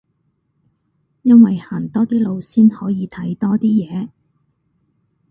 [1.21, 4.09] 因為行多啲路先可以睇多啲嘢